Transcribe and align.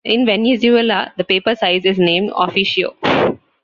In 0.03 0.25
Venezuela, 0.25 1.13
the 1.15 1.23
paper 1.23 1.53
size 1.53 1.85
is 1.85 1.99
named 1.99 2.31
"oficio". 2.31 2.95